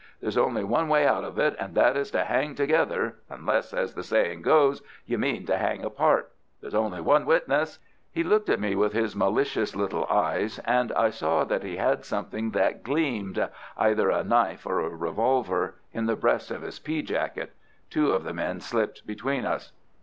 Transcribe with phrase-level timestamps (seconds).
[0.19, 3.93] There's only one way out of it, and that is to hang together, unless, as
[3.93, 6.31] the saying goes, you mean to hang apart.
[6.59, 7.77] There's only one witness——"
[8.11, 12.03] He looked at me with his malicious little eyes, and I saw that he had
[12.03, 17.51] something that gleamed—either a knife or a revolver—in the breast of his pea jacket.
[17.91, 19.71] Two of the men slipped between us.